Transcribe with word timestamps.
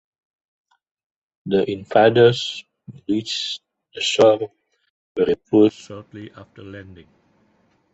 The 1.45 1.71
invaders 1.71 2.63
who 2.87 3.01
reached 3.07 3.61
the 3.93 4.01
shore 4.01 4.51
were 5.15 5.25
repulsed 5.25 5.77
shortly 5.77 6.31
after 6.31 6.63
landing. 6.63 7.07